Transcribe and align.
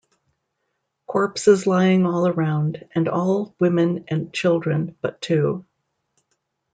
Corpses 1.05 1.67
lying 1.67 2.07
all 2.07 2.27
around, 2.27 2.89
and 2.95 3.07
all 3.07 3.53
women 3.59 4.05
and 4.07 4.33
children, 4.33 4.97
but 4.99 5.21
two. 5.21 5.63